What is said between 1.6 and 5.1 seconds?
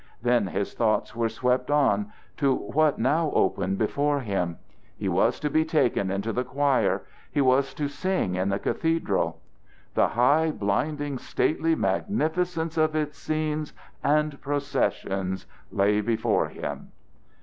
on to what now opened before him: he